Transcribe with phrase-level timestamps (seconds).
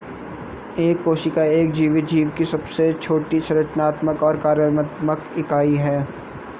[0.79, 5.99] एक कोशिका एक जीवित जीव की सबसे छोटी संरचनात्मक और कार्यात्मक इकाई है